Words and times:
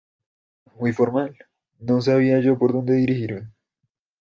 ¡Muy 0.79 0.93
formal! 0.93 1.37
no 1.77 2.01
sabía 2.01 2.39
yo 2.39 2.57
por 2.57 2.73
dónde 2.73 2.93
dirigirme. 2.95 3.51